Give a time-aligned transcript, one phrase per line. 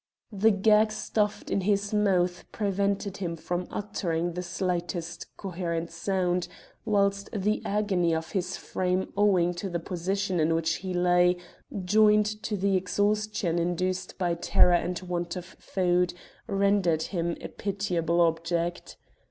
[0.31, 6.47] The gag stuffed in his mouth prevented him from uttering the slightest coherent sound,
[6.85, 11.37] whilst the agony of his frame owing to the position in which he lay,
[11.85, 16.15] joined to the exhaustion induced by terror and want of food,
[16.47, 18.97] rendered him a pitiable object.